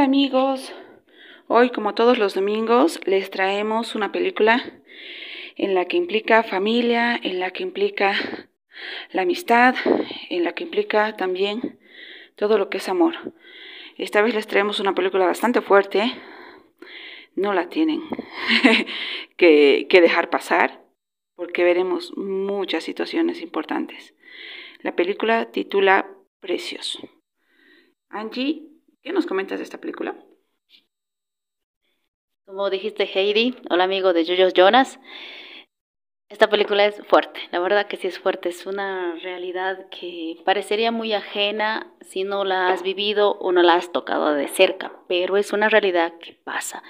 [0.00, 0.72] amigos,
[1.48, 4.62] hoy como todos los domingos les traemos una película
[5.56, 8.14] en la que implica familia, en la que implica
[9.12, 9.74] la amistad,
[10.30, 11.78] en la que implica también
[12.36, 13.14] todo lo que es amor.
[13.96, 16.12] Esta vez les traemos una película bastante fuerte,
[17.34, 18.02] no la tienen
[19.36, 20.84] que, que dejar pasar
[21.34, 24.14] porque veremos muchas situaciones importantes.
[24.80, 26.08] La película titula
[26.40, 27.00] Precios.
[28.10, 28.77] Angie,
[29.08, 30.14] ¿qué nos comentas de esta película?
[32.44, 35.00] Como dijiste Heidi, hola amigo de Jojo Jonas,
[36.28, 40.92] esta película es fuerte, la verdad que sí es fuerte, es una realidad que parecería
[40.92, 41.90] muy ajena.
[42.02, 45.70] Si no la has vivido o no la has tocado de cerca, pero es una
[45.70, 46.82] realidad que pasa,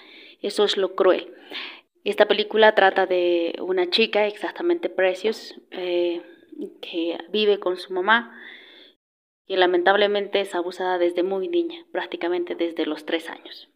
[0.42, 1.32] eso es lo cruel.
[2.02, 6.20] Esta película trata de una chica, exactamente Precious, eh,
[6.80, 8.36] que vive con su mamá,
[9.48, 13.70] que lamentablemente es abusada desde muy niña, prácticamente desde los tres años.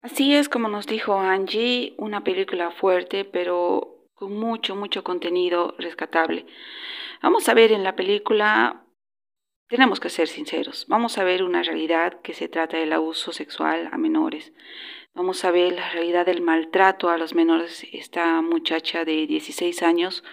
[0.00, 6.46] Así es como nos dijo Angie, una película fuerte, pero con mucho, mucho contenido rescatable.
[7.22, 8.84] Vamos a ver en la película,
[9.68, 13.88] tenemos que ser sinceros, vamos a ver una realidad que se trata del abuso sexual
[13.92, 14.52] a menores.
[15.14, 17.86] Vamos a ver la realidad del maltrato a los menores.
[17.92, 20.24] Esta muchacha de 16 años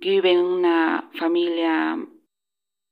[0.00, 1.96] que vive en una familia,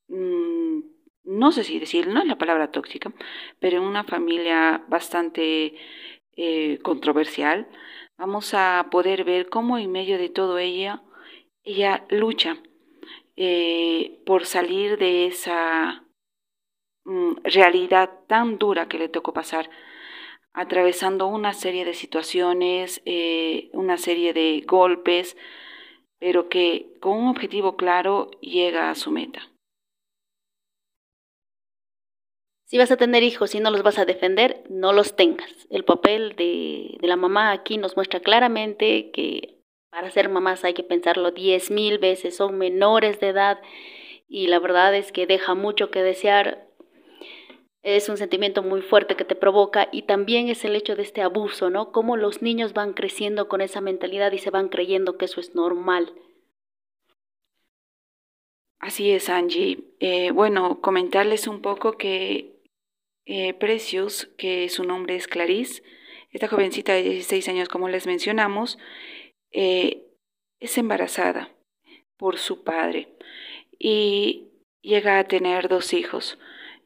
[0.09, 0.81] mm,
[1.25, 3.13] no sé si decir, no es la palabra tóxica,
[3.61, 5.75] pero en una familia bastante
[6.37, 7.69] eh, controversial,
[8.19, 11.03] vamos a poder ver cómo en medio de todo ella,
[11.65, 12.59] ella lucha
[13.37, 16.05] eh, por salir de esa
[17.05, 19.71] mm, realidad tan dura que le tocó pasar
[20.57, 25.37] atravesando una serie de situaciones, eh, una serie de golpes,
[26.19, 29.51] pero que con un objetivo claro llega a su meta.
[32.69, 35.69] Si vas a tener hijos y no los vas a defender, no los tengas.
[35.71, 39.57] El papel de, de la mamá aquí nos muestra claramente que
[39.91, 43.61] para ser mamás hay que pensarlo diez mil veces, son menores de edad
[44.29, 46.67] y la verdad es que deja mucho que desear.
[47.87, 51.23] Es un sentimiento muy fuerte que te provoca y también es el hecho de este
[51.23, 51.93] abuso, ¿no?
[51.93, 55.55] Cómo los niños van creciendo con esa mentalidad y se van creyendo que eso es
[55.55, 56.13] normal.
[58.81, 59.85] Así es, Angie.
[60.01, 62.61] Eh, bueno, comentarles un poco que
[63.25, 65.85] eh, Precious, que su nombre es Clarice,
[66.33, 68.79] esta jovencita de 16 años, como les mencionamos,
[69.53, 70.03] eh,
[70.59, 71.55] es embarazada
[72.17, 73.17] por su padre
[73.79, 74.49] y
[74.83, 76.37] llega a tener dos hijos.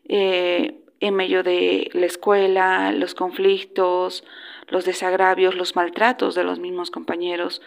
[0.06, 4.24] Eh, en medio de la escuela, los conflictos,
[4.68, 7.62] los desagravios, los maltratos de los mismos compañeros,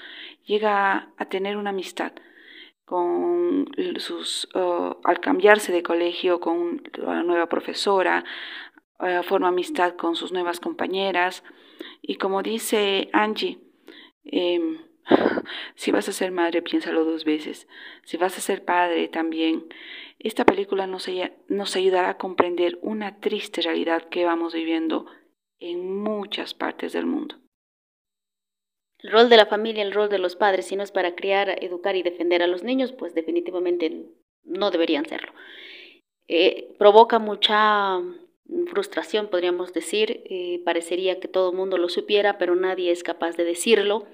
[0.45, 2.13] llega a tener una amistad
[2.85, 8.23] con sus, uh, al cambiarse de colegio con la nueva profesora,
[8.99, 11.43] uh, forma amistad con sus nuevas compañeras.
[12.01, 13.59] Y como dice Angie,
[14.25, 14.79] eh,
[15.75, 17.67] si vas a ser madre, piénsalo dos veces.
[18.03, 19.65] Si vas a ser padre también.
[20.19, 21.07] Esta película nos,
[21.47, 25.05] nos ayudará a comprender una triste realidad que vamos viviendo
[25.59, 27.35] en muchas partes del mundo.
[28.99, 31.61] El rol de la familia, el rol de los padres, si no es para criar,
[31.61, 34.07] educar y defender a los niños, pues definitivamente
[34.43, 35.33] no deberían serlo.
[36.29, 38.01] Eh, provoca mucha
[38.67, 40.23] frustración, podríamos decir.
[40.29, 44.07] Eh, parecería que todo el mundo lo supiera, pero nadie es capaz de decirlo.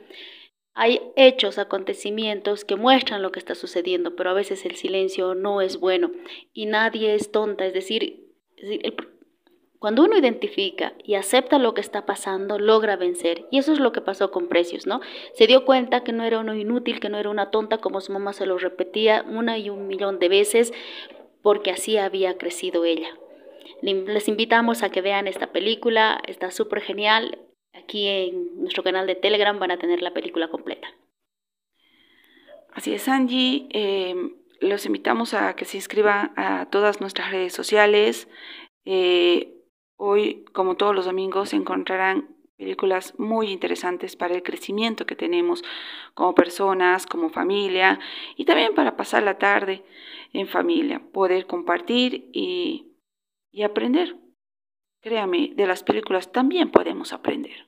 [0.74, 5.62] Hay hechos, acontecimientos que muestran lo que está sucediendo, pero a veces el silencio no
[5.62, 6.12] es bueno
[6.54, 7.66] y nadie es tonta.
[7.66, 8.30] Es decir,
[9.80, 13.46] cuando uno identifica y acepta lo que está pasando, logra vencer.
[13.50, 15.00] Y eso es lo que pasó con Precios, ¿no?
[15.34, 18.12] Se dio cuenta que no era uno inútil, que no era una tonta, como su
[18.12, 20.74] mamá se lo repetía una y un millón de veces,
[21.42, 23.10] porque así había crecido ella.
[23.82, 27.40] Les invitamos a que vean esta película, está súper genial.
[27.90, 30.88] Aquí en nuestro canal de Telegram van a tener la película completa.
[32.72, 33.68] Así es, Angie.
[33.72, 34.16] Eh,
[34.62, 38.28] los invitamos a que se inscriban a todas nuestras redes sociales.
[38.86, 39.56] Eh,
[39.98, 45.64] hoy, como todos los domingos, encontrarán películas muy interesantes para el crecimiento que tenemos
[46.14, 48.00] como personas, como familia
[48.36, 49.84] y también para pasar la tarde
[50.32, 52.94] en familia, poder compartir y,
[53.52, 54.16] y aprender.
[55.02, 57.68] Créame, de las películas también podemos aprender.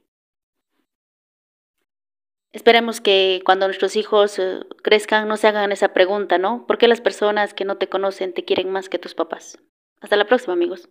[2.53, 6.65] Esperemos que cuando nuestros hijos eh, crezcan no se hagan esa pregunta, ¿no?
[6.67, 9.57] ¿Por qué las personas que no te conocen te quieren más que tus papás?
[10.01, 10.89] Hasta la próxima, amigos.